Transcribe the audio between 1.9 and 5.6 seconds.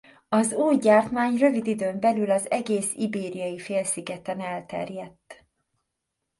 belül az egész Ibériai-félszigeten elterjedt.